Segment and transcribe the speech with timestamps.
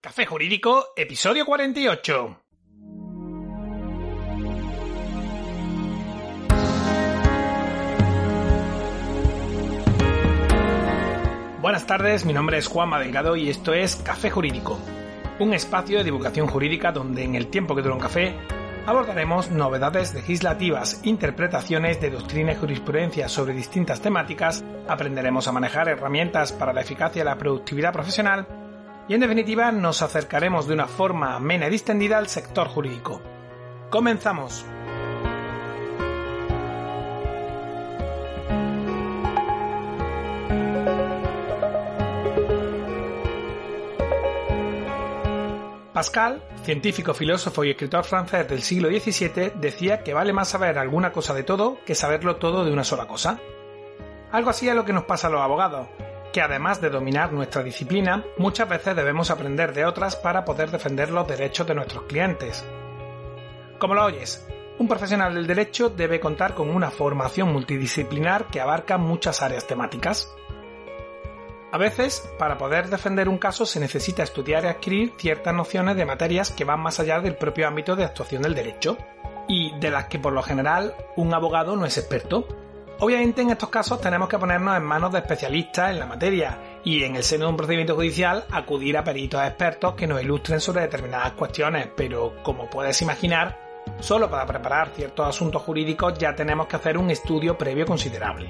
[0.00, 2.40] Café Jurídico, episodio 48.
[11.60, 14.78] Buenas tardes, mi nombre es Juan Delgado y esto es Café Jurídico,
[15.40, 18.36] un espacio de divulgación jurídica donde en el tiempo que dura un café
[18.86, 26.52] abordaremos novedades legislativas, interpretaciones de doctrina y jurisprudencia sobre distintas temáticas, aprenderemos a manejar herramientas
[26.52, 28.67] para la eficacia y la productividad profesional
[29.08, 33.22] y en definitiva nos acercaremos de una forma amena y distendida al sector jurídico.
[33.90, 34.66] Comenzamos.
[45.94, 51.10] Pascal, científico, filósofo y escritor francés del siglo XVII, decía que vale más saber alguna
[51.10, 53.40] cosa de todo que saberlo todo de una sola cosa.
[54.30, 55.88] Algo así es lo que nos pasa a los abogados,
[56.40, 61.26] además de dominar nuestra disciplina, muchas veces debemos aprender de otras para poder defender los
[61.26, 62.64] derechos de nuestros clientes.
[63.78, 64.46] Como lo oyes,
[64.78, 70.34] un profesional del derecho debe contar con una formación multidisciplinar que abarca muchas áreas temáticas.
[71.70, 76.06] A veces, para poder defender un caso se necesita estudiar y adquirir ciertas nociones de
[76.06, 78.96] materias que van más allá del propio ámbito de actuación del derecho,
[79.48, 82.46] y de las que por lo general un abogado no es experto.
[83.00, 87.04] Obviamente en estos casos tenemos que ponernos en manos de especialistas en la materia y
[87.04, 90.82] en el seno de un procedimiento judicial acudir a peritos expertos que nos ilustren sobre
[90.82, 96.74] determinadas cuestiones, pero como puedes imaginar, solo para preparar ciertos asuntos jurídicos ya tenemos que
[96.74, 98.48] hacer un estudio previo considerable.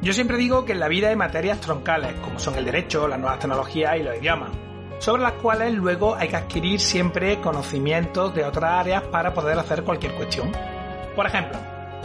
[0.00, 3.18] Yo siempre digo que en la vida hay materias troncales, como son el derecho, las
[3.18, 4.50] nuevas tecnologías y los idiomas,
[5.00, 9.82] sobre las cuales luego hay que adquirir siempre conocimientos de otras áreas para poder hacer
[9.82, 10.52] cualquier cuestión.
[11.16, 11.58] Por ejemplo,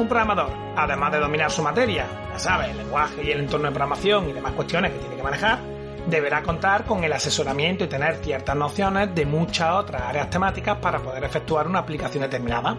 [0.04, 3.72] un programador, además de dominar su materia, ya sabes, el lenguaje y el entorno de
[3.72, 5.60] programación y demás cuestiones que tiene que manejar,
[6.08, 11.00] deberá contar con el asesoramiento y tener ciertas nociones de muchas otras áreas temáticas para
[11.00, 12.78] poder efectuar una aplicación determinada.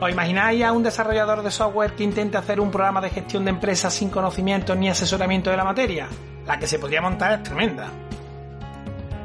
[0.00, 3.50] ¿Os imagináis a un desarrollador de software que intente hacer un programa de gestión de
[3.50, 6.08] empresas sin conocimiento ni asesoramiento de la materia?
[6.46, 7.88] La que se podría montar es tremenda.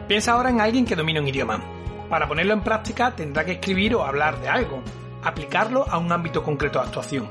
[0.07, 1.63] Piensa ahora en alguien que domina un idioma.
[2.09, 4.83] Para ponerlo en práctica tendrá que escribir o hablar de algo,
[5.25, 7.29] aplicarlo a un ámbito concreto de actuación.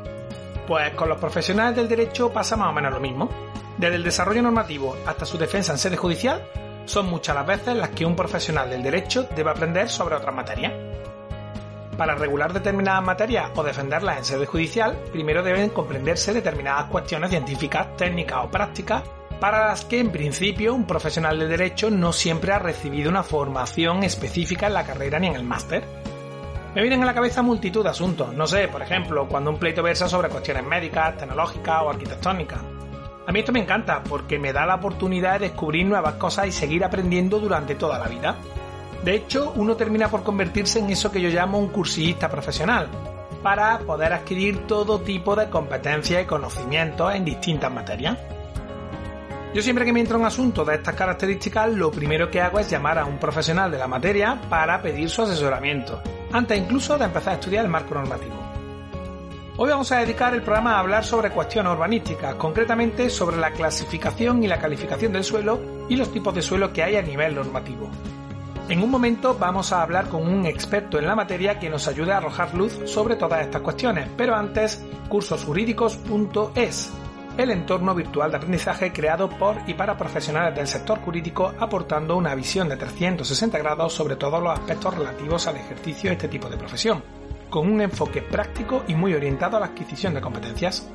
[0.66, 3.30] Pues con los profesionales del derecho pasa más o menos lo mismo.
[3.78, 6.46] Desde el desarrollo normativo hasta su defensa en sede judicial,
[6.84, 10.72] son muchas las veces las que un profesional del derecho debe aprender sobre otras materias.
[11.96, 17.96] Para regular determinadas materias o defenderlas en sede judicial, primero deben comprenderse determinadas cuestiones científicas,
[17.96, 19.02] técnicas o prácticas
[19.40, 24.02] para las que en principio un profesional del derecho no siempre ha recibido una formación
[24.02, 25.84] específica en la carrera ni en el máster.
[26.74, 29.80] Me vienen a la cabeza multitud de asuntos, no sé, por ejemplo, cuando un pleito
[29.80, 32.58] versa sobre cuestiones médicas, tecnológicas o arquitectónicas.
[33.26, 36.52] A mí esto me encanta porque me da la oportunidad de descubrir nuevas cosas y
[36.52, 38.34] seguir aprendiendo durante toda la vida.
[39.04, 42.88] De hecho, uno termina por convertirse en eso que yo llamo un cursillista profesional,
[43.40, 48.18] para poder adquirir todo tipo de competencias y conocimientos en distintas materias.
[49.54, 52.68] Yo siempre que me entra un asunto de estas características, lo primero que hago es
[52.68, 56.02] llamar a un profesional de la materia para pedir su asesoramiento,
[56.34, 58.34] antes incluso de empezar a estudiar el marco normativo.
[59.56, 64.42] Hoy vamos a dedicar el programa a hablar sobre cuestiones urbanísticas, concretamente sobre la clasificación
[64.42, 67.88] y la calificación del suelo y los tipos de suelo que hay a nivel normativo.
[68.68, 72.12] En un momento vamos a hablar con un experto en la materia que nos ayude
[72.12, 76.90] a arrojar luz sobre todas estas cuestiones, pero antes, cursosjurídicos.es,
[77.36, 82.34] el entorno virtual de aprendizaje creado por y para profesionales del sector jurídico aportando una
[82.34, 86.56] visión de 360 grados sobre todos los aspectos relativos al ejercicio de este tipo de
[86.56, 87.02] profesión,
[87.50, 90.88] con un enfoque práctico y muy orientado a la adquisición de competencias.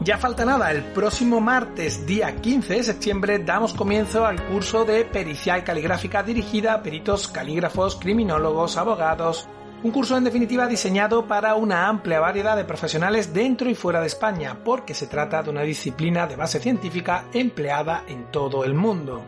[0.00, 5.04] Ya falta nada, el próximo martes, día 15 de septiembre, damos comienzo al curso de
[5.06, 9.48] pericial caligráfica dirigida a peritos calígrafos, criminólogos, abogados,
[9.82, 14.06] un curso en definitiva diseñado para una amplia variedad de profesionales dentro y fuera de
[14.06, 19.22] España, porque se trata de una disciplina de base científica empleada en todo el mundo.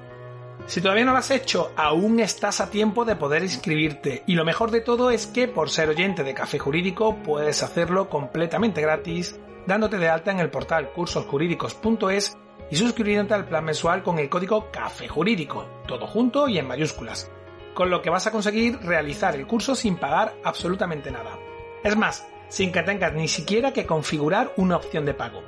[0.67, 4.45] Si todavía no lo has hecho, aún estás a tiempo de poder inscribirte y lo
[4.45, 9.39] mejor de todo es que por ser oyente de Café Jurídico puedes hacerlo completamente gratis
[9.67, 12.37] dándote de alta en el portal cursosjurídicos.es
[12.71, 17.31] y suscribiéndote al plan mensual con el código Café Jurídico, todo junto y en mayúsculas,
[17.79, 21.39] con lo que vas a conseguir realizar el curso sin pagar absolutamente nada.
[21.85, 25.45] Es más, sin que tengas ni siquiera que configurar una opción de pago.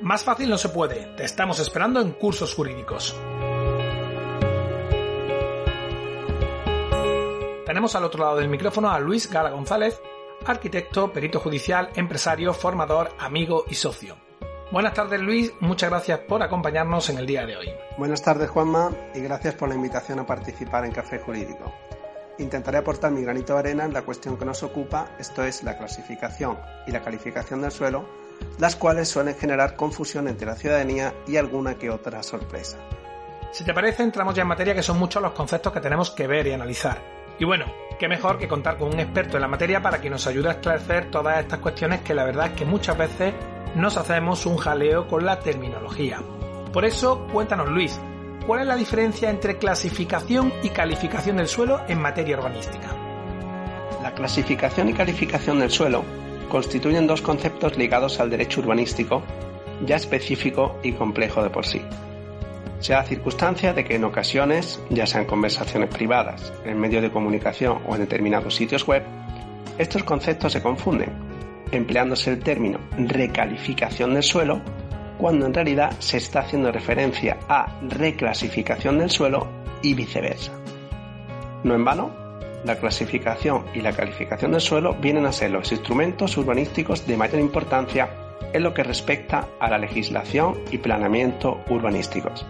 [0.00, 3.14] Más fácil no se puede, te estamos esperando en cursos jurídicos.
[7.66, 10.00] Tenemos al otro lado del micrófono a Luis Gala González,
[10.46, 14.29] arquitecto, perito judicial, empresario, formador, amigo y socio.
[14.72, 17.74] Buenas tardes Luis, muchas gracias por acompañarnos en el día de hoy.
[17.98, 21.74] Buenas tardes Juanma y gracias por la invitación a participar en Café Jurídico.
[22.38, 25.76] Intentaré aportar mi granito de arena en la cuestión que nos ocupa, esto es la
[25.76, 26.56] clasificación
[26.86, 28.04] y la calificación del suelo,
[28.60, 32.78] las cuales suelen generar confusión entre la ciudadanía y alguna que otra sorpresa.
[33.50, 36.28] Si te parece, entramos ya en materia que son muchos los conceptos que tenemos que
[36.28, 37.19] ver y analizar.
[37.40, 37.64] Y bueno,
[37.98, 40.52] qué mejor que contar con un experto en la materia para que nos ayude a
[40.52, 43.32] esclarecer todas estas cuestiones que la verdad es que muchas veces
[43.74, 46.20] nos hacemos un jaleo con la terminología.
[46.70, 47.98] Por eso, cuéntanos Luis,
[48.46, 52.94] ¿cuál es la diferencia entre clasificación y calificación del suelo en materia urbanística?
[54.02, 56.04] La clasificación y calificación del suelo
[56.50, 59.22] constituyen dos conceptos ligados al derecho urbanístico,
[59.86, 61.80] ya específico y complejo de por sí.
[62.80, 67.80] Se da circunstancia de que en ocasiones, ya sean conversaciones privadas, en medios de comunicación
[67.86, 69.02] o en determinados sitios web,
[69.78, 71.30] estos conceptos se confunden
[71.72, 74.60] empleándose el término recalificación del suelo
[75.18, 79.46] cuando en realidad se está haciendo referencia a reclasificación del suelo
[79.82, 80.52] y viceversa.
[81.62, 82.10] No en vano,
[82.64, 87.40] la clasificación y la calificación del suelo vienen a ser los instrumentos urbanísticos de mayor
[87.40, 88.08] importancia
[88.52, 92.46] en lo que respecta a la legislación y planeamiento urbanísticos.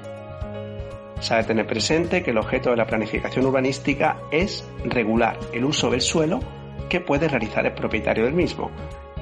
[1.20, 5.64] Se ha de tener presente que el objeto de la planificación urbanística es regular el
[5.64, 6.40] uso del suelo
[6.88, 8.70] que puede realizar el propietario del mismo,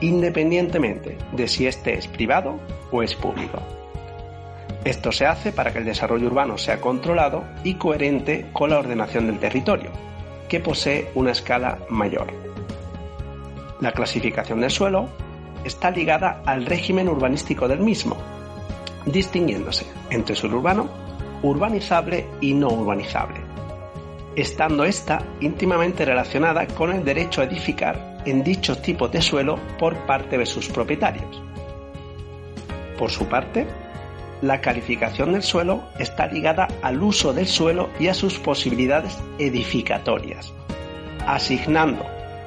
[0.01, 2.61] independientemente de si éste es privado
[2.91, 3.61] o es público.
[4.85, 9.27] Esto se hace para que el desarrollo urbano sea controlado y coherente con la ordenación
[9.27, 9.91] del territorio,
[10.49, 12.29] que posee una escala mayor.
[13.81, 15.09] La clasificación del suelo
[15.65, 18.17] está ligada al régimen urbanístico del mismo,
[19.05, 21.08] distinguiéndose entre suelo urbano,
[21.43, 23.41] urbanizable y no urbanizable,
[24.37, 29.97] estando esta íntimamente relacionada con el derecho a edificar en dichos tipos de suelo por
[30.07, 31.43] parte de sus propietarios.
[32.99, 33.67] Por su parte,
[34.43, 40.53] la calificación del suelo está ligada al uso del suelo y a sus posibilidades edificatorias,
[41.27, 42.05] asignando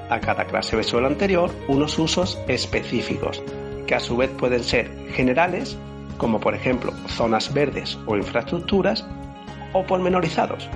[0.10, 3.42] a cada clase de suelo anterior unos usos específicos,
[3.88, 5.78] que a su vez pueden ser generales,
[6.22, 9.04] como por ejemplo zonas verdes o infraestructuras,
[9.74, 10.70] o pormenorizados,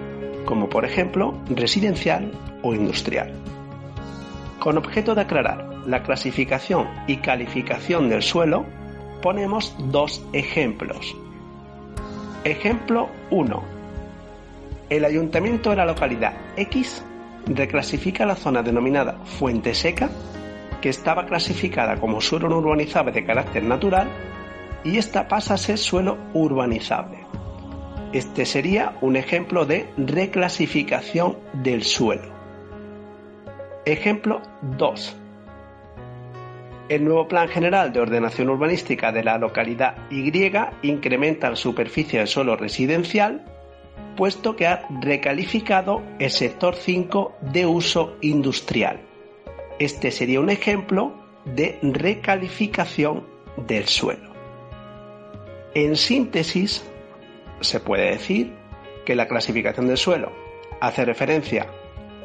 [0.44, 2.32] como por ejemplo residencial
[2.64, 3.32] o industrial.
[4.58, 8.66] Con objeto de aclarar la clasificación y calificación del suelo,
[9.22, 11.16] ponemos dos ejemplos.
[12.44, 13.64] Ejemplo 1.
[14.90, 17.06] El ayuntamiento de la localidad X
[17.46, 20.10] reclasifica la zona denominada Fuente Seca,
[20.82, 24.10] que estaba clasificada como suelo no urbanizable de carácter natural,
[24.86, 27.18] y esta pasa a ser suelo urbanizable.
[28.14, 32.34] Este sería un ejemplo de reclasificación del suelo.
[33.84, 34.42] Ejemplo
[34.78, 35.18] 2.
[36.88, 40.32] El nuevo Plan General de Ordenación Urbanística de la localidad Y
[40.84, 43.44] incrementa la superficie del suelo residencial,
[44.16, 49.02] puesto que ha recalificado el sector 5 de uso industrial.
[49.80, 53.26] Este sería un ejemplo de recalificación
[53.58, 54.35] del suelo.
[55.76, 56.86] En síntesis,
[57.60, 58.56] se puede decir
[59.06, 60.32] que la clasificación del suelo
[60.80, 61.68] hace referencia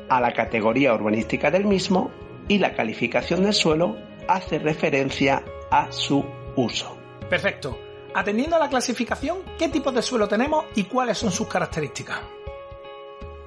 [0.09, 2.13] a la categoría urbanística del mismo
[2.47, 3.97] y la calificación del suelo
[4.29, 6.25] hace referencia a su
[6.55, 6.97] uso.
[7.29, 7.77] Perfecto.
[8.15, 12.21] Atendiendo a la clasificación, ¿qué tipo de suelo tenemos y cuáles son sus características?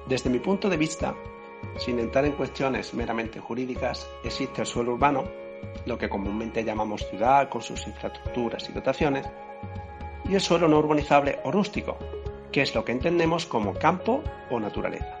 [0.06, 1.14] Desde mi punto de vista,
[1.78, 5.24] sin entrar en cuestiones meramente jurídicas, existe el suelo urbano,
[5.86, 9.26] lo que comúnmente llamamos ciudad con sus infraestructuras y dotaciones,
[10.28, 11.98] y el suelo no urbanizable o rústico,
[12.52, 15.20] que es lo que entendemos como campo o naturaleza.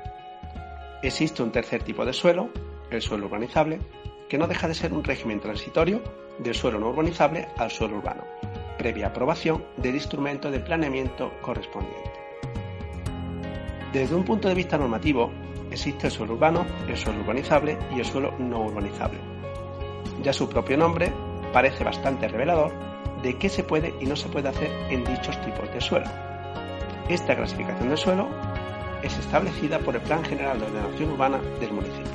[1.02, 2.48] Existe un tercer tipo de suelo,
[2.90, 3.80] el suelo urbanizable,
[4.28, 6.00] que no deja de ser un régimen transitorio
[6.38, 8.24] del suelo no urbanizable al suelo urbano,
[8.78, 12.12] previa aprobación del instrumento de planeamiento correspondiente.
[13.92, 15.30] Desde un punto de vista normativo,
[15.70, 19.18] existe el suelo urbano, el suelo urbanizable y el suelo no urbanizable.
[20.22, 21.12] Ya su propio nombre
[21.52, 22.93] parece bastante revelador
[23.24, 26.06] de qué se puede y no se puede hacer en dichos tipos de suelo.
[27.08, 28.28] Esta clasificación de suelo
[29.02, 32.12] es establecida por el Plan General de Ordenación Urbana del municipio.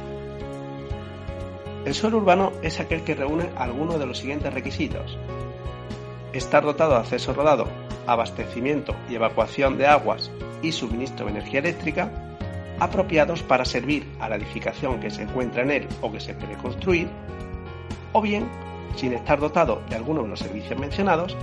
[1.86, 5.18] El suelo urbano es aquel que reúne algunos de los siguientes requisitos.
[6.32, 7.68] Estar dotado de acceso rodado,
[8.06, 10.30] abastecimiento y evacuación de aguas
[10.62, 12.12] y suministro de energía eléctrica
[12.80, 16.56] apropiados para servir a la edificación que se encuentra en él o que se quiere
[16.56, 17.10] construir,
[18.14, 18.48] o bien,
[18.96, 21.36] sin estar dotado de alguno de los servicios mencionados,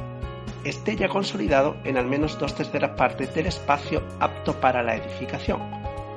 [0.64, 5.60] esté ya consolidado en al menos dos terceras partes del espacio apto para la edificación,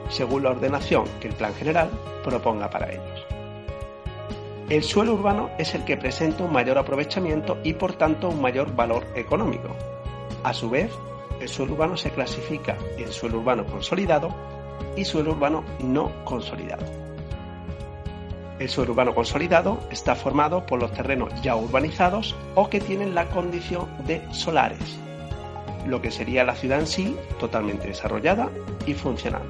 [0.10, 1.90] según la ordenación que el plan general
[2.24, 3.26] proponga para ellos.
[4.70, 8.76] El suelo urbano es el que presenta un mayor aprovechamiento y por tanto un mayor
[8.76, 9.76] valor económico.
[10.44, 10.92] A su vez,
[11.42, 14.30] el suelo urbano se clasifica en suelo urbano consolidado
[14.96, 17.09] y suelo urbano no consolidado.
[18.60, 23.30] El suelo urbano consolidado está formado por los terrenos ya urbanizados o que tienen la
[23.30, 25.00] condición de solares,
[25.88, 28.50] lo que sería la ciudad en sí totalmente desarrollada
[28.86, 29.44] y funcional.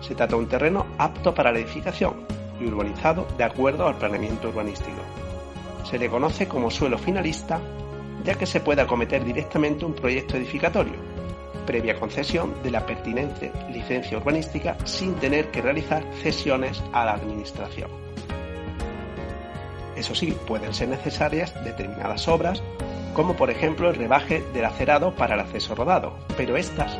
[0.00, 2.14] Se trata de un terreno apto para la edificación
[2.58, 5.02] y urbanizado de acuerdo al planeamiento urbanístico.
[5.84, 7.60] Se le conoce como suelo finalista
[8.24, 10.94] ya que se puede acometer directamente un proyecto edificatorio,
[11.68, 17.90] previa concesión de la pertinente licencia urbanística sin tener que realizar cesiones a la Administración.
[19.94, 22.62] Eso sí, pueden ser necesarias determinadas obras,
[23.12, 26.98] como por ejemplo el rebaje del acerado para el acceso rodado, pero estas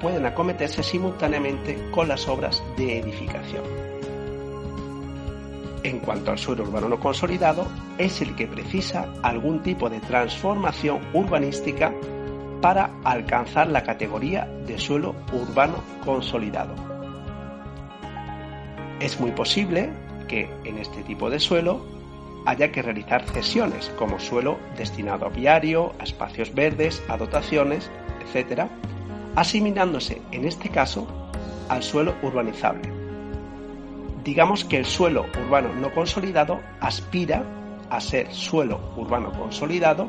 [0.00, 3.64] pueden acometerse simultáneamente con las obras de edificación.
[5.82, 7.66] En cuanto al suelo urbano no consolidado,
[7.98, 11.92] es el que precisa algún tipo de transformación urbanística
[12.60, 16.74] para alcanzar la categoría de suelo urbano consolidado.
[19.00, 19.90] Es muy posible
[20.28, 21.84] que en este tipo de suelo
[22.46, 27.90] haya que realizar cesiones como suelo destinado a viario, a espacios verdes, a dotaciones,
[28.24, 28.62] etc.,
[29.34, 31.06] asimilándose en este caso
[31.68, 32.90] al suelo urbanizable.
[34.24, 37.42] Digamos que el suelo urbano no consolidado aspira
[37.90, 40.08] a ser suelo urbano consolidado,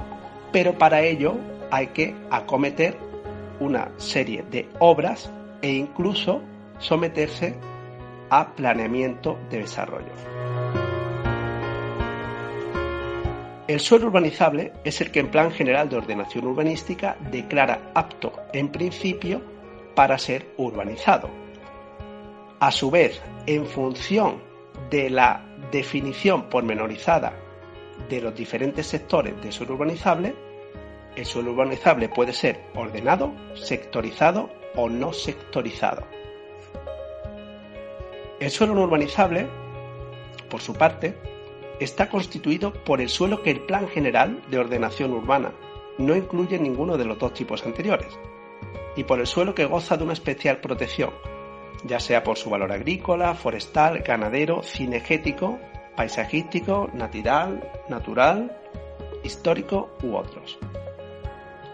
[0.51, 1.36] pero para ello
[1.72, 2.98] hay que acometer
[3.60, 5.32] una serie de obras
[5.62, 6.42] e incluso
[6.80, 7.56] someterse
[8.30, 10.12] a planeamiento de desarrollo.
[13.68, 18.70] El suelo urbanizable es el que en plan general de ordenación urbanística declara apto en
[18.70, 19.42] principio
[19.94, 21.30] para ser urbanizado.
[22.60, 24.42] A su vez, en función
[24.90, 27.34] de la definición pormenorizada
[28.10, 30.34] de los diferentes sectores de suelo urbanizable,
[31.18, 36.06] el suelo urbanizable puede ser ordenado, sectorizado o no sectorizado.
[38.40, 39.48] El suelo no urbanizable,
[40.48, 41.18] por su parte,
[41.80, 45.54] está constituido por el suelo que el Plan General de Ordenación Urbana
[45.98, 48.18] no incluye ninguno de los dos tipos anteriores,
[48.96, 51.10] y por el suelo que goza de una especial protección,
[51.84, 55.58] ya sea por su valor agrícola, forestal, ganadero, cinegético,
[55.96, 58.56] paisajístico, natural, natural,
[59.24, 60.60] histórico u otros.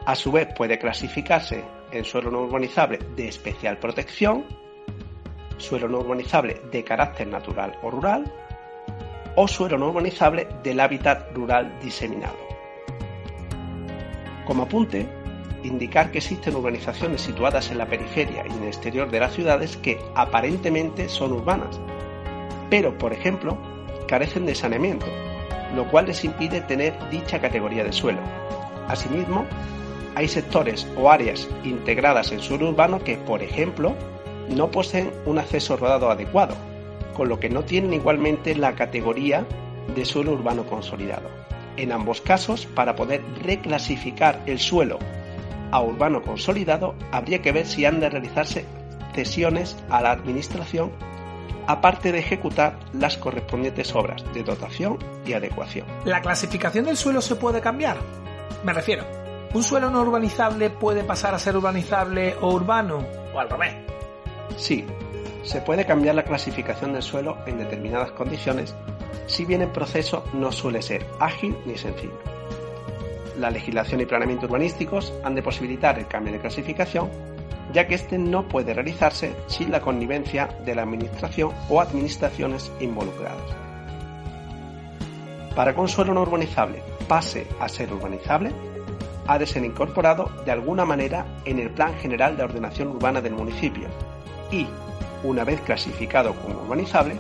[0.06, 4.44] A su vez puede clasificarse en suelo no urbanizable de especial protección,
[5.58, 8.26] suelo no urbanizable de carácter natural o rural,
[9.38, 12.36] o suelo no urbanizable del hábitat rural diseminado.
[14.46, 15.08] Como apunte,
[15.64, 19.78] indicar que existen urbanizaciones situadas en la periferia y en el exterior de las ciudades
[19.78, 21.80] que aparentemente son urbanas,
[22.70, 23.58] pero, por ejemplo,
[24.06, 25.06] carecen de saneamiento,
[25.74, 28.20] lo cual les impide tener dicha categoría de suelo.
[28.90, 29.46] Asimismo,
[30.16, 33.96] hay sectores o áreas integradas en suelo urbano que, por ejemplo,
[34.50, 36.56] no poseen un acceso rodado adecuado,
[37.16, 39.46] con lo que no tienen igualmente la categoría
[39.96, 41.30] de suelo urbano consolidado.
[41.78, 45.00] En ambos casos, para poder reclasificar el suelo
[45.72, 48.66] a urbano consolidado, habría que ver si han de realizarse
[49.16, 50.92] cesiones a la Administración,
[51.68, 55.88] aparte de ejecutar las correspondientes obras de dotación y adecuación.
[56.06, 57.98] ¿La clasificación del suelo se puede cambiar?
[58.64, 59.23] Me refiero,
[59.54, 63.06] ¿un suelo no urbanizable puede pasar a ser urbanizable o urbano?
[63.34, 63.76] O al revés.
[64.58, 64.86] Sí,
[65.44, 68.76] se puede cambiar la clasificación del suelo en determinadas condiciones,
[69.28, 72.18] si bien el proceso no suele ser ágil ni sencillo.
[73.38, 77.10] La legislación y planeamiento urbanísticos han de posibilitar el cambio de clasificación,
[77.74, 83.42] ya que este no puede realizarse sin la connivencia de la Administración o administraciones involucradas.
[85.56, 88.52] Para que un suelo no urbanizable pase a ser urbanizable,
[89.28, 93.34] ha de ser incorporado de alguna manera en el Plan General de Ordenación Urbana del
[93.34, 93.88] municipio
[94.52, 94.68] y,
[95.24, 97.16] una vez clasificado como urbanizable,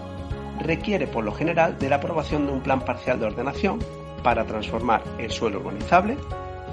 [0.60, 3.80] requiere por lo general de la aprobación de un plan parcial de ordenación
[4.24, 6.18] para transformar el suelo urbanizable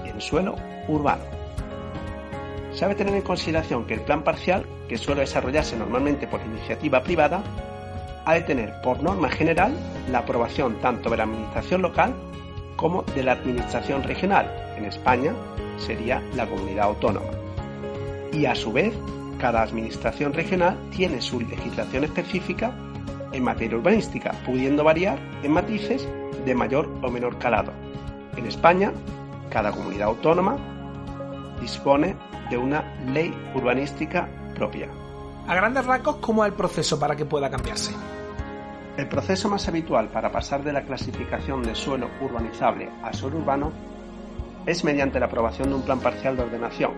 [0.05, 0.57] en suelo
[0.89, 1.25] urbano.
[2.73, 7.03] Se debe tener en consideración que el plan parcial, que suele desarrollarse normalmente por iniciativa
[7.03, 7.43] privada,
[8.25, 9.73] ha de tener por norma general
[10.11, 12.15] la aprobación tanto de la Administración local
[12.77, 15.35] como de la Administración regional, en España
[15.77, 17.31] sería la comunidad autónoma,
[18.33, 18.95] y a su vez
[19.39, 22.73] cada administración regional tiene su legislación específica
[23.33, 26.07] en materia urbanística, pudiendo variar en matices
[26.45, 27.73] de mayor o menor calado.
[28.37, 28.93] En España,
[29.51, 30.57] cada comunidad autónoma
[31.61, 32.17] dispone
[32.51, 32.83] de una
[33.13, 34.89] ley urbanística propia.
[35.47, 37.93] A grandes rasgos, ¿cómo es el proceso para que pueda cambiarse?
[38.97, 43.73] El proceso más habitual para pasar de la clasificación de suelo urbanizable a suelo urbano
[44.67, 46.93] es mediante la aprobación de un plan parcial de ordenación,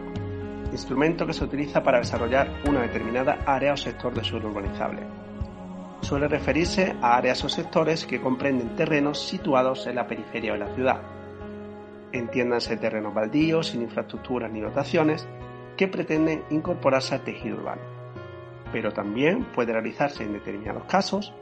[0.72, 5.02] instrumento que se utiliza para desarrollar una determinada área o sector de suelo urbanizable.
[6.00, 10.74] Suele referirse a áreas o sectores que comprenden terrenos situados en la periferia de la
[10.74, 11.00] ciudad.
[12.10, 15.28] Entiéndanse terrenos baldíos, sin infraestructuras ni dotaciones,
[15.76, 17.82] que pretenden incorporarse al tejido urbano.
[18.72, 21.32] Pero también puede realizarse en determinados casos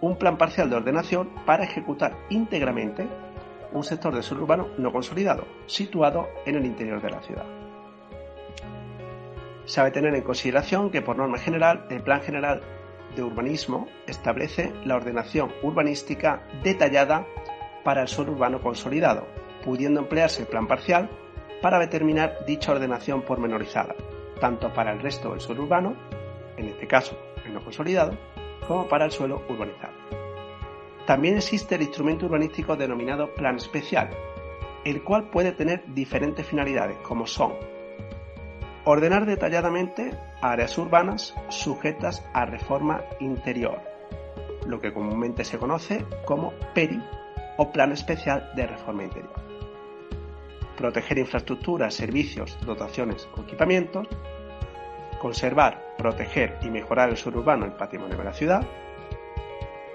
[0.00, 3.08] un plan parcial de ordenación para ejecutar íntegramente
[3.72, 7.46] un sector de suelo urbano no consolidado, situado en el interior de la ciudad.
[9.64, 12.62] Sabe tener en consideración que por norma general el Plan General
[13.14, 17.26] de Urbanismo establece la ordenación urbanística detallada
[17.84, 19.26] para el suelo urbano consolidado,
[19.64, 21.10] pudiendo emplearse el plan parcial
[21.60, 23.94] para determinar dicha ordenación pormenorizada,
[24.40, 25.96] tanto para el resto del suelo urbano,
[26.56, 28.16] en este caso el no consolidado,
[28.66, 30.27] como para el suelo urbanizado.
[31.08, 34.10] También existe el instrumento urbanístico denominado plan especial,
[34.84, 37.54] el cual puede tener diferentes finalidades, como son
[38.84, 40.12] Ordenar detalladamente
[40.42, 43.80] áreas urbanas sujetas a reforma interior,
[44.66, 47.02] lo que comúnmente se conoce como PERI
[47.56, 49.32] o Plan Especial de Reforma Interior.
[50.76, 54.06] Proteger infraestructuras, servicios, dotaciones o equipamientos.
[55.22, 58.68] Conservar, proteger y mejorar el suelo urbano y el patrimonio de la ciudad.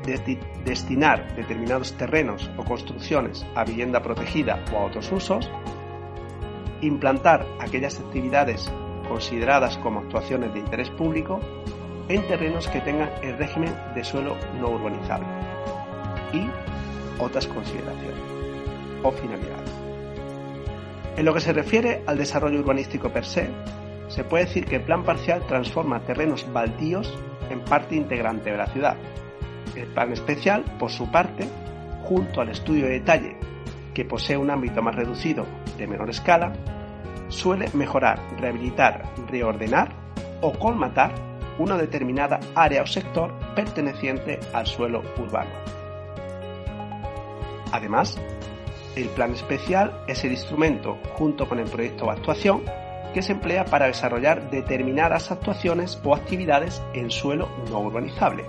[0.04, 5.50] Destinar determinados terrenos o construcciones a vivienda protegida o a otros usos
[6.82, 8.72] implantar aquellas actividades
[9.08, 11.40] consideradas como actuaciones de interés público
[12.10, 15.28] en terrenos que tengan el régimen de suelo no urbanizable
[16.34, 16.50] y
[17.22, 18.20] otras consideraciones
[19.04, 19.72] o finalidades.
[21.16, 23.50] En lo que se refiere al desarrollo urbanístico per se,
[24.08, 27.18] se puede decir que el plan parcial transforma terrenos baldíos
[27.50, 28.98] en parte integrante de la ciudad.
[29.76, 31.48] El plan especial, por su parte,
[32.04, 33.38] junto al estudio de detalle,
[33.94, 35.46] que posee un ámbito más reducido
[35.78, 36.54] de menor escala,
[37.30, 39.94] suele mejorar, rehabilitar, reordenar
[40.42, 41.14] o colmatar
[41.58, 45.52] una determinada área o sector perteneciente al suelo urbano.
[47.72, 48.20] Además,
[48.96, 52.64] el plan especial es el instrumento, junto con el proyecto de actuación,
[53.14, 58.46] que se emplea para desarrollar determinadas actuaciones o actividades en suelo no urbanizable.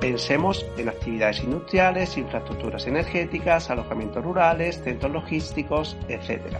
[0.00, 6.56] Pensemos en actividades industriales, infraestructuras energéticas, alojamientos rurales, centros logísticos, etc.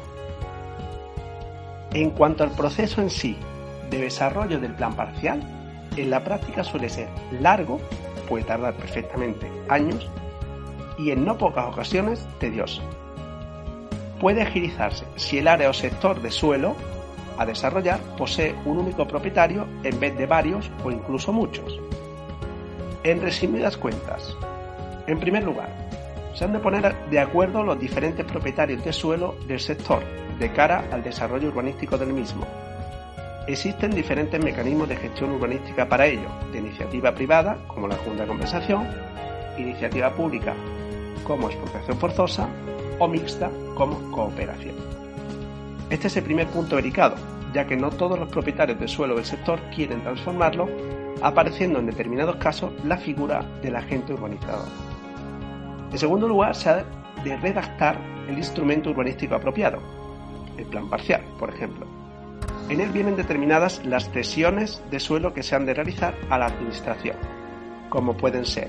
[1.92, 3.36] En cuanto al proceso en sí
[3.90, 5.40] de desarrollo del plan parcial,
[5.96, 7.08] en la práctica suele ser
[7.40, 7.80] largo,
[8.28, 10.08] puede tardar perfectamente años,
[10.98, 12.82] y en no pocas ocasiones tedioso.
[14.20, 16.74] Puede agilizarse si el área o sector de suelo
[17.38, 21.78] a desarrollar posee un único propietario en vez de varios o incluso muchos.
[23.08, 24.36] En resumidas cuentas,
[25.06, 25.70] en primer lugar,
[26.34, 30.02] se han de poner de acuerdo los diferentes propietarios de suelo del sector
[30.38, 32.46] de cara al desarrollo urbanístico del mismo.
[33.46, 38.28] Existen diferentes mecanismos de gestión urbanística para ello, de iniciativa privada, como la Junta de
[38.28, 38.86] Compensación,
[39.56, 40.52] iniciativa pública,
[41.24, 42.46] como expropiación forzosa,
[42.98, 44.74] o mixta, como cooperación.
[45.88, 47.16] Este es el primer punto delicado,
[47.52, 50.68] ya que no todos los propietarios de suelo del sector quieren transformarlo,
[51.22, 54.68] apareciendo en determinados casos la figura del agente urbanizador.
[55.90, 56.84] En segundo lugar, se ha
[57.24, 59.78] de redactar el instrumento urbanístico apropiado,
[60.56, 61.86] el plan parcial, por ejemplo.
[62.68, 66.46] En él vienen determinadas las cesiones de suelo que se han de realizar a la
[66.46, 67.16] administración,
[67.88, 68.68] como pueden ser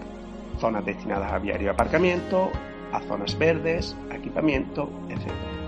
[0.59, 2.49] zonas destinadas a viario y aparcamiento,
[2.93, 5.58] a zonas verdes, equipamiento, etc.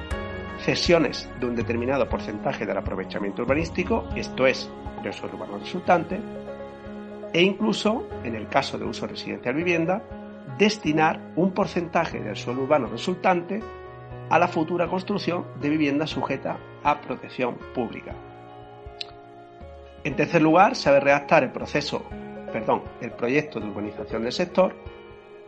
[0.63, 4.69] Cesiones de un determinado porcentaje del aprovechamiento urbanístico, esto es,
[5.01, 6.19] del suelo urbano resultante,
[7.33, 10.03] e incluso, en el caso de uso residencial vivienda,
[10.59, 13.59] destinar un porcentaje del suelo urbano resultante
[14.29, 18.13] a la futura construcción de vivienda sujeta a protección pública.
[20.03, 22.05] En tercer lugar, se redactar el proceso,
[22.53, 24.75] perdón, el proyecto de urbanización del sector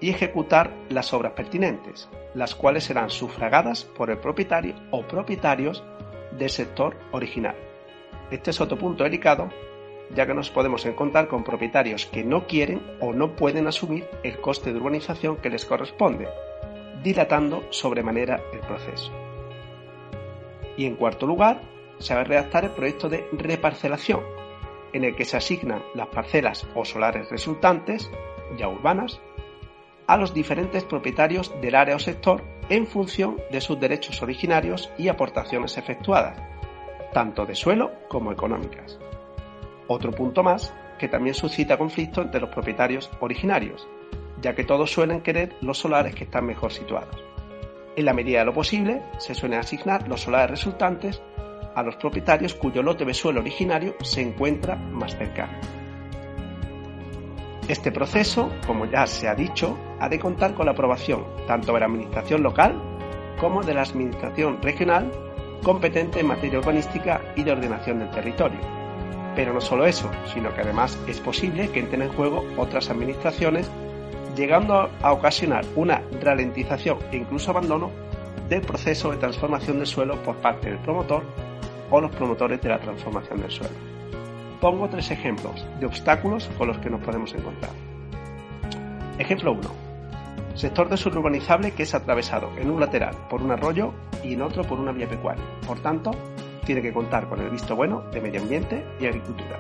[0.03, 5.81] y ejecutar las obras pertinentes, las cuales serán sufragadas por el propietario o propietarios
[6.37, 7.55] del sector original.
[8.29, 9.47] Este es otro punto delicado,
[10.13, 14.41] ya que nos podemos encontrar con propietarios que no quieren o no pueden asumir el
[14.41, 16.27] coste de urbanización que les corresponde,
[17.01, 19.09] dilatando sobremanera el proceso.
[20.75, 21.61] Y en cuarto lugar,
[21.99, 24.19] se va a redactar el proyecto de reparcelación,
[24.91, 28.11] en el que se asignan las parcelas o solares resultantes,
[28.57, 29.21] ya urbanas,
[30.07, 35.07] a los diferentes propietarios del área o sector en función de sus derechos originarios y
[35.07, 36.37] aportaciones efectuadas,
[37.13, 38.99] tanto de suelo como económicas.
[39.87, 43.87] Otro punto más que también suscita conflicto entre los propietarios originarios,
[44.41, 47.23] ya que todos suelen querer los solares que están mejor situados.
[47.95, 51.21] En la medida de lo posible, se suelen asignar los solares resultantes
[51.75, 55.82] a los propietarios cuyo lote de suelo originario se encuentra más cercano.
[57.67, 61.79] Este proceso, como ya se ha dicho, ha de contar con la aprobación tanto de
[61.79, 62.75] la Administración local
[63.39, 65.09] como de la Administración regional
[65.63, 68.59] competente en materia urbanística y de ordenación del territorio.
[69.33, 73.71] Pero no solo eso, sino que además es posible que entren en juego otras administraciones,
[74.35, 77.91] llegando a ocasionar una ralentización e incluso abandono
[78.49, 81.23] del proceso de transformación del suelo por parte del promotor
[81.89, 84.02] o los promotores de la transformación del suelo.
[84.63, 87.73] Pongo tres ejemplos de obstáculos con los que nos podemos encontrar.
[89.19, 89.61] Ejemplo 1.
[90.55, 94.41] Sector de suelo urbanizable que es atravesado en un lateral por un arroyo y en
[94.41, 95.43] otro por una vía pecuaria.
[95.67, 96.11] Por tanto,
[96.65, 99.59] tiene que contar con el visto bueno de medio ambiente y agricultura.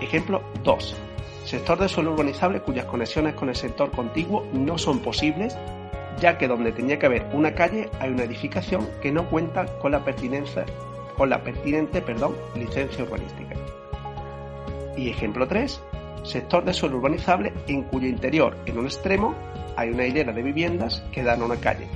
[0.00, 0.96] Ejemplo 2.
[1.44, 5.58] Sector de suelo urbanizable cuyas conexiones con el sector contiguo no son posibles
[6.20, 9.92] ya que donde tenía que haber una calle hay una edificación que no cuenta con
[9.92, 10.64] la, pertinencia,
[11.18, 13.56] con la pertinente perdón, licencia urbanística.
[14.96, 15.82] Y ejemplo 3,
[16.22, 19.34] sector de suelo urbanizable en cuyo interior, en un extremo,
[19.76, 21.86] hay una hilera de viviendas que dan a una calle.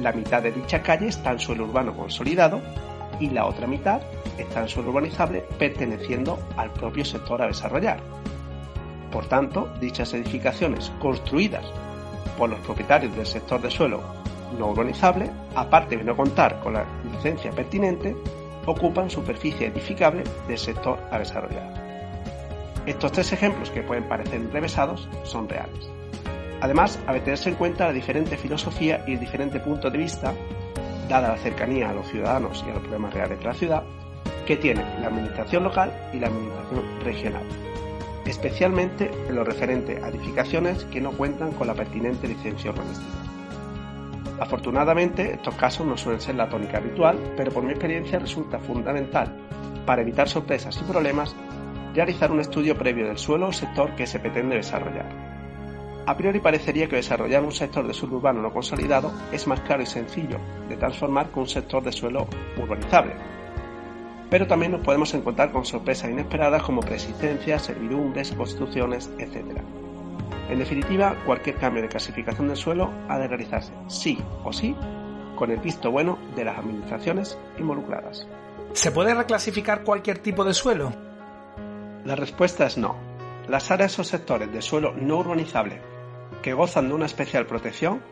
[0.00, 2.60] La mitad de dicha calle está en suelo urbano consolidado
[3.18, 4.02] y la otra mitad
[4.36, 8.00] está en suelo urbanizable perteneciendo al propio sector a desarrollar.
[9.10, 11.64] Por tanto, dichas edificaciones construidas
[12.36, 14.02] por los propietarios del sector de suelo
[14.58, 18.14] no urbanizable, aparte de no contar con la licencia pertinente,
[18.66, 21.72] ocupan superficie edificable del sector a desarrollar.
[22.84, 25.90] Estos tres ejemplos que pueden parecer enrevesados son reales.
[26.60, 30.32] Además, a tenerse en cuenta la diferente filosofía y el diferente punto de vista,
[31.08, 33.82] dada la cercanía a los ciudadanos y a los problemas reales de la ciudad,
[34.46, 37.42] que tiene la administración local y la administración regional
[38.26, 43.35] especialmente en lo referente a edificaciones que no cuentan con la pertinente licencia urbanística.
[44.38, 49.34] Afortunadamente, estos casos no suelen ser la tónica habitual, pero por mi experiencia resulta fundamental,
[49.86, 51.34] para evitar sorpresas y problemas,
[51.94, 55.06] realizar un estudio previo del suelo o sector que se pretende desarrollar.
[56.06, 59.82] A priori parecería que desarrollar un sector de suelo urbano no consolidado es más claro
[59.82, 63.14] y sencillo de transformar que un sector de suelo urbanizable,
[64.30, 69.62] pero también nos podemos encontrar con sorpresas inesperadas como preexistencias, servidumbres, construcciones, etc.
[70.48, 74.76] En definitiva, cualquier cambio de clasificación del suelo ha de realizarse sí o sí
[75.36, 78.26] con el visto bueno de las administraciones involucradas.
[78.72, 80.92] ¿Se puede reclasificar cualquier tipo de suelo?
[82.04, 82.96] La respuesta es no.
[83.48, 85.80] Las áreas o sectores de suelo no urbanizable
[86.42, 88.02] que gozan de una especial protección,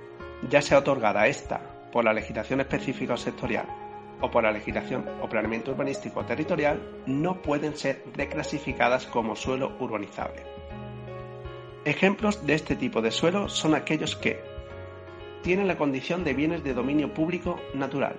[0.48, 1.60] ya sea otorgada esta
[1.92, 3.66] por la legislación específica o sectorial
[4.20, 10.42] o por la legislación o planeamiento urbanístico territorial no pueden ser reclasificadas como suelo urbanizable.
[11.84, 14.40] Ejemplos de este tipo de suelo son aquellos que
[15.42, 18.16] tienen la condición de bienes de dominio público natural,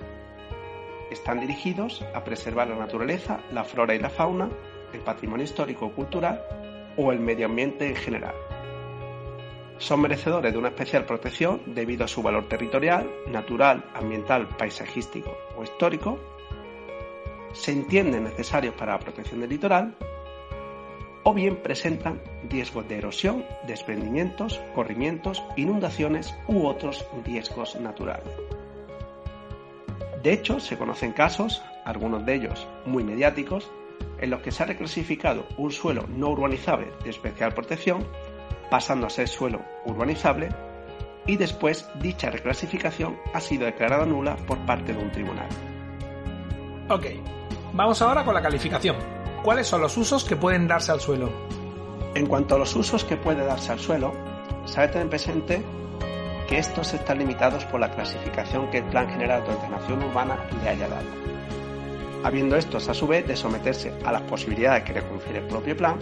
[1.09, 4.49] están dirigidos a preservar la naturaleza, la flora y la fauna,
[4.93, 6.43] el patrimonio histórico o cultural
[6.97, 8.35] o el medio ambiente en general.
[9.77, 15.63] Son merecedores de una especial protección debido a su valor territorial, natural, ambiental, paisajístico o
[15.63, 16.19] histórico,
[17.51, 19.95] se entienden necesarios para la protección del litoral,
[21.27, 28.27] o bien presentan riesgos de erosión, desprendimientos, corrimientos, inundaciones u otros riesgos naturales.
[30.21, 33.71] De hecho, se conocen casos, algunos de ellos muy mediáticos,
[34.19, 38.05] en los que se ha reclasificado un suelo no urbanizable de especial protección
[38.69, 40.49] pasando a ser suelo urbanizable,
[41.25, 45.49] y después dicha reclasificación ha sido declarada nula por parte de un tribunal.
[46.87, 47.05] Ok,
[47.73, 49.14] vamos ahora con la calificación.
[49.45, 51.29] ¿Cuáles son los usos que pueden darse al suelo?
[52.15, 54.11] En cuanto a los usos que puede darse al suelo,
[54.65, 55.61] se debe tener presente
[56.49, 60.69] que estos están limitados por la clasificación que el Plan General de Ordenación Urbana le
[60.69, 61.05] haya dado.
[62.23, 65.77] Habiendo estos a su vez de someterse a las posibilidades que le confiere el propio
[65.77, 65.99] plan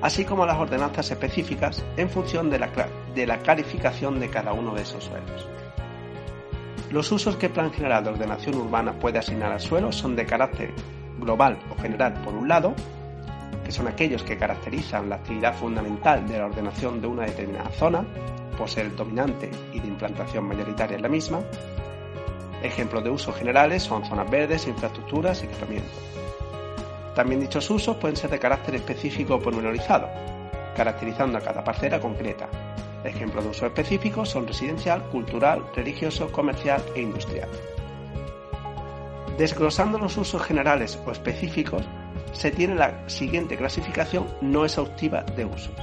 [0.00, 2.70] así como las ordenanzas específicas en función de la,
[3.14, 5.46] de la clarificación de cada uno de esos suelos.
[6.90, 10.24] Los usos que el Plan General de Ordenación Urbana puede asignar al suelo son de
[10.24, 10.72] carácter
[11.22, 12.74] global o general por un lado,
[13.64, 18.04] que son aquellos que caracterizan la actividad fundamental de la ordenación de una determinada zona,
[18.58, 21.40] por ser dominante y de implantación mayoritaria en la misma.
[22.62, 25.90] Ejemplos de usos generales son zonas verdes, infraestructuras y equipamiento.
[27.14, 30.08] También dichos usos pueden ser de carácter específico o pormenorizado,
[30.76, 32.48] caracterizando a cada parcela concreta.
[33.04, 37.48] Ejemplos de uso específicos son residencial, cultural, religioso, comercial e industrial.
[39.42, 41.82] Desglosando los usos generales o específicos,
[42.30, 45.74] se tiene la siguiente clasificación no exhaustiva de usos.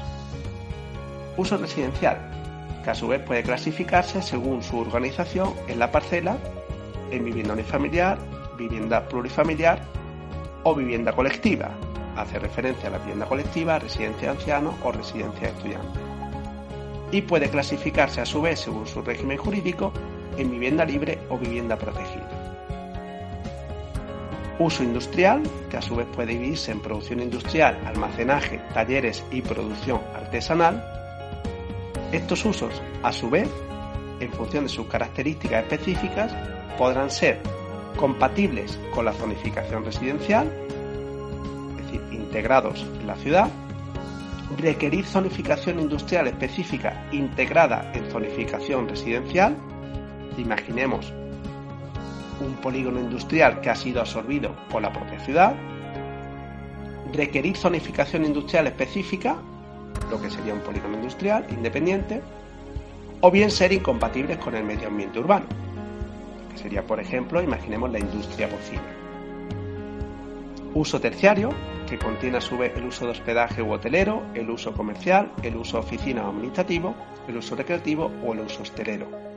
[1.36, 2.20] Uso residencial,
[2.86, 6.38] que a su vez puede clasificarse según su organización en la parcela,
[7.12, 8.18] en vivienda unifamiliar,
[8.58, 9.82] vivienda plurifamiliar
[10.64, 11.70] o vivienda colectiva.
[12.16, 16.02] Hace referencia a la vivienda colectiva, residencia de ancianos o residencia de estudiantes.
[17.12, 19.92] Y puede clasificarse a su vez según su régimen jurídico
[20.38, 22.29] en vivienda libre o vivienda protegida.
[24.60, 30.02] Uso industrial, que a su vez puede dividirse en producción industrial, almacenaje, talleres y producción
[30.14, 30.84] artesanal.
[32.12, 33.50] Estos usos, a su vez,
[34.20, 36.36] en función de sus características específicas,
[36.78, 37.40] podrán ser
[37.96, 40.52] compatibles con la zonificación residencial,
[41.80, 43.50] es decir, integrados en la ciudad,
[44.58, 49.56] requerir zonificación industrial específica integrada en zonificación residencial,
[50.38, 51.14] imaginemos
[52.42, 55.56] un polígono industrial que ha sido absorbido por la propia ciudad,
[57.14, 59.38] requerir zonificación industrial específica,
[60.10, 62.22] lo que sería un polígono industrial independiente,
[63.22, 65.46] o bien ser incompatibles con el medio ambiente urbano,
[66.52, 68.82] que sería, por ejemplo, imaginemos la industria porcina.
[70.74, 71.50] Uso terciario,
[71.90, 75.58] que contiene a su vez el uso de hospedaje u hotelero, el uso comercial, el
[75.58, 76.96] uso oficina o administrativo,
[77.28, 79.29] el uso recreativo o el uso hostelero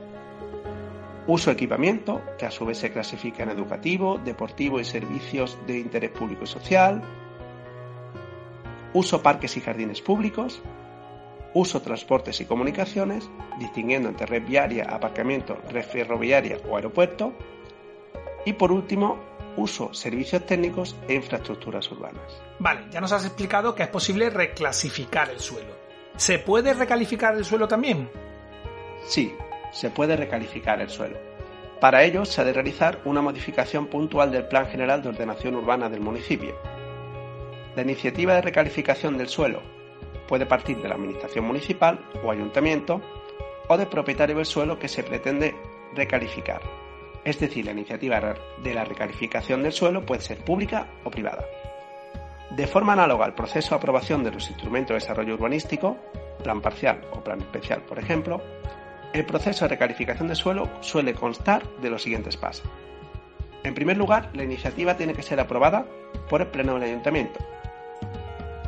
[1.25, 6.11] Uso equipamiento, que a su vez se clasifica en educativo, deportivo y servicios de interés
[6.11, 7.01] público y social.
[8.93, 10.61] Uso parques y jardines públicos.
[11.53, 17.31] Uso transportes y comunicaciones, distinguiendo entre red viaria, aparcamiento, red ferroviaria o aeropuerto.
[18.45, 19.19] Y por último,
[19.55, 22.41] uso servicios técnicos e infraestructuras urbanas.
[22.59, 25.73] Vale, ya nos has explicado que es posible reclasificar el suelo.
[26.17, 28.09] ¿Se puede recalificar el suelo también?
[29.05, 29.33] Sí,
[29.73, 31.17] se puede recalificar el suelo.
[31.81, 35.89] Para ello se ha de realizar una modificación puntual del Plan General de Ordenación Urbana
[35.89, 36.55] del municipio.
[37.75, 39.61] La iniciativa de recalificación del suelo
[40.27, 43.01] puede partir de la Administración Municipal o Ayuntamiento
[43.67, 45.55] o del propietario del suelo que se pretende
[45.93, 46.61] recalificar.
[47.25, 51.45] Es decir, la iniciativa de la recalificación del suelo puede ser pública o privada.
[52.51, 55.97] De forma análoga al proceso de aprobación de los instrumentos de desarrollo urbanístico,
[56.43, 58.41] plan parcial o plan especial, por ejemplo,
[59.13, 62.65] el proceso de recalificación de suelo suele constar de los siguientes pasos.
[63.63, 65.85] En primer lugar, la iniciativa tiene que ser aprobada
[66.29, 67.39] por el Pleno del Ayuntamiento.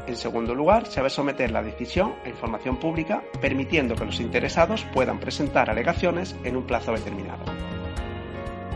[0.07, 4.85] En segundo lugar, se debe someter la decisión a información pública, permitiendo que los interesados
[4.93, 7.43] puedan presentar alegaciones en un plazo determinado.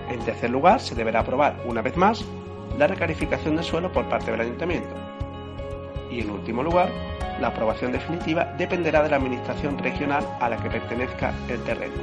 [0.10, 2.26] En tercer lugar, se deberá aprobar una vez más
[2.80, 5.09] la recalificación del suelo por parte del Ayuntamiento.
[6.10, 6.90] Y en último lugar,
[7.40, 11.94] la aprobación definitiva dependerá de la administración regional a la que pertenezca el terreno.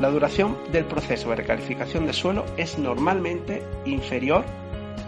[0.00, 4.44] La duración del proceso de recalificación de suelo es normalmente inferior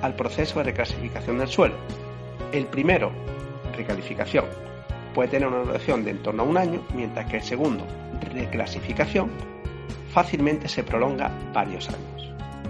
[0.03, 1.75] al proceso de reclasificación del suelo.
[2.53, 3.13] El primero,
[3.77, 4.47] recalificación,
[5.15, 7.85] puede tener una duración de en torno a un año, mientras que el segundo,
[8.33, 9.31] reclasificación,
[10.13, 12.18] fácilmente se prolonga varios años.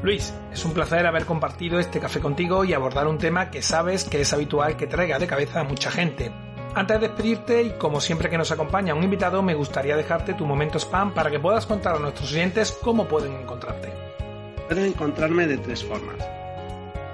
[0.02, 4.04] Luis, es un placer haber compartido este café contigo y abordar un tema que sabes
[4.04, 6.30] que es habitual que traiga de cabeza a mucha gente.
[6.74, 10.46] Antes de despedirte y como siempre que nos acompaña un invitado, me gustaría dejarte tu
[10.46, 13.92] momento spam para que puedas contar a nuestros oyentes cómo pueden encontrarte.
[14.68, 16.24] Pueden encontrarme de tres formas.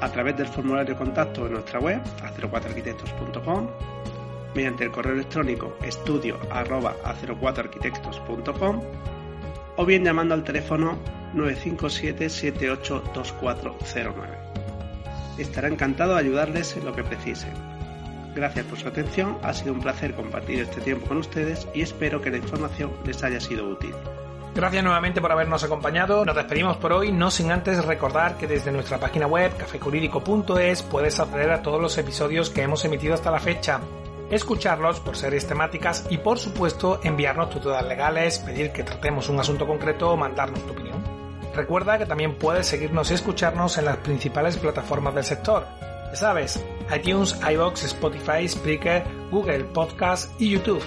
[0.01, 3.69] A través del formulario de contacto de nuestra web, a04arquitectos.com,
[4.55, 8.83] mediante el correo electrónico estudio a04arquitectos.com
[9.77, 10.99] o bien llamando al teléfono
[11.35, 14.29] 957 782409.
[15.39, 17.53] Estará encantado de ayudarles en lo que precisen.
[18.35, 22.21] Gracias por su atención, ha sido un placer compartir este tiempo con ustedes y espero
[22.21, 23.95] que la información les haya sido útil.
[24.55, 26.25] Gracias nuevamente por habernos acompañado.
[26.25, 31.19] Nos despedimos por hoy, no sin antes recordar que desde nuestra página web cafejurídico.es puedes
[31.19, 33.81] acceder a todos los episodios que hemos emitido hasta la fecha,
[34.31, 39.41] escucharlos por series temáticas y por supuesto enviarnos tus dudas legales, pedir que tratemos un
[39.41, 41.03] asunto concreto o mandarnos tu opinión.
[41.55, 45.67] Recuerda que también puedes seguirnos y escucharnos en las principales plataformas del sector.
[45.81, 50.83] Ya sabes, iTunes, iBox, Spotify, Spreaker, Google Podcast y YouTube.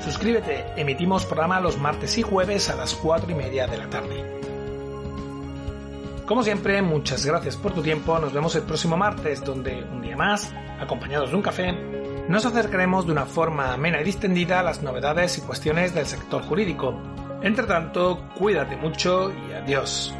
[0.00, 4.36] Suscríbete, emitimos programa los martes y jueves a las 4 y media de la tarde.
[6.26, 10.16] Como siempre, muchas gracias por tu tiempo, nos vemos el próximo martes donde, un día
[10.16, 11.72] más, acompañados de un café,
[12.28, 16.42] nos acercaremos de una forma amena y distendida a las novedades y cuestiones del sector
[16.42, 17.00] jurídico.
[17.42, 20.14] Entre tanto, cuídate mucho y adiós.